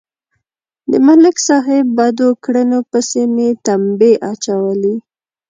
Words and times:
د 0.91 0.91
ملک 1.07 1.35
صاحب 1.47 1.85
بدو 1.97 2.29
کړنو 2.43 2.79
پسې 2.91 3.21
مې 3.33 3.49
تمبې 3.65 4.13
اچولې. 4.31 4.95